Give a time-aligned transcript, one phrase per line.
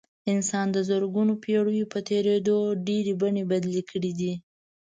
[0.33, 2.57] انسان د زرګونو پېړیو په تېرېدو
[2.87, 4.33] ډېرې بڼې بدلې کړې دي.